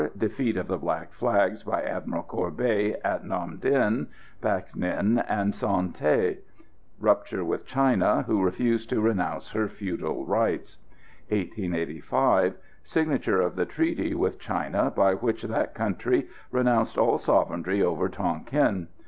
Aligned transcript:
Defeat 0.17 0.57
of 0.57 0.65
the 0.67 0.79
Black 0.79 1.13
Flags 1.13 1.61
by 1.61 1.83
Admiral 1.83 2.23
Courbet 2.23 2.99
at 3.03 3.23
Nam 3.23 3.59
Dinh, 3.61 4.07
Bac 4.41 4.73
Ninh 4.73 5.23
and 5.29 5.53
Son 5.53 5.93
Tay. 5.93 6.39
Rupture 6.99 7.43
with 7.45 7.67
China, 7.67 8.23
who 8.23 8.41
refused 8.43 8.89
to 8.89 8.99
renounce 8.99 9.49
her 9.51 9.69
feudal 9.69 10.25
rights. 10.25 10.79
1885. 11.29 12.55
Signature 12.83 13.41
of 13.41 13.55
the 13.55 13.65
treaty 13.67 14.15
with 14.15 14.39
China, 14.39 14.89
by 14.89 15.13
which 15.13 15.43
that 15.43 15.75
country 15.75 16.27
renounces 16.49 16.97
all 16.97 17.19
sovereignty 17.19 17.83
over 17.83 18.09
Tonquin. 18.09 18.87